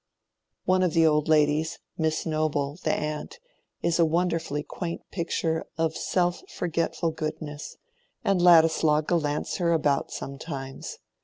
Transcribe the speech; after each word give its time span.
One 0.65 0.81
of 0.81 0.93
the 0.95 1.05
old 1.05 1.27
ladies—Miss 1.27 2.25
Noble, 2.25 2.79
the 2.83 2.91
aunt—is 2.91 3.99
a 3.99 4.03
wonderfully 4.03 4.63
quaint 4.63 5.03
picture 5.11 5.67
of 5.77 5.95
self 5.95 6.41
forgetful 6.49 7.11
goodness, 7.11 7.77
and 8.23 8.41
Ladislaw 8.41 9.01
gallants 9.01 9.57
her 9.57 9.71
about 9.73 10.09
sometimes. 10.09 10.97